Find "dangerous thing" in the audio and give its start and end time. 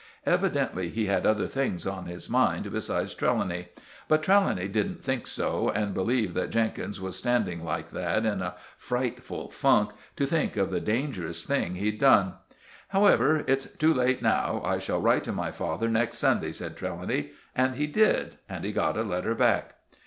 10.81-11.75